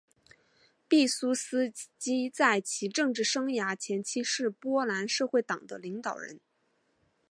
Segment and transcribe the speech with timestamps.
[0.87, 6.39] 毕苏斯基在其政治生涯前期是波兰社会党的领导人。